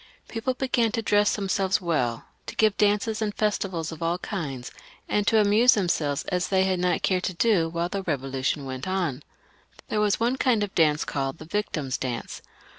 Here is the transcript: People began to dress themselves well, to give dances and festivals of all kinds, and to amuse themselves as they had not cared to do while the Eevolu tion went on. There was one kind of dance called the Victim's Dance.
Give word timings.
People 0.27 0.55
began 0.55 0.91
to 0.93 1.03
dress 1.03 1.35
themselves 1.35 1.79
well, 1.79 2.25
to 2.47 2.55
give 2.55 2.75
dances 2.75 3.21
and 3.21 3.35
festivals 3.35 3.91
of 3.91 4.01
all 4.01 4.17
kinds, 4.17 4.71
and 5.07 5.27
to 5.27 5.37
amuse 5.39 5.75
themselves 5.75 6.23
as 6.29 6.47
they 6.47 6.63
had 6.63 6.79
not 6.79 7.03
cared 7.03 7.21
to 7.25 7.35
do 7.35 7.69
while 7.69 7.87
the 7.87 8.03
Eevolu 8.03 8.43
tion 8.43 8.65
went 8.65 8.87
on. 8.87 9.21
There 9.89 10.01
was 10.01 10.19
one 10.19 10.37
kind 10.37 10.63
of 10.63 10.73
dance 10.73 11.05
called 11.05 11.37
the 11.37 11.45
Victim's 11.45 11.99
Dance. 11.99 12.41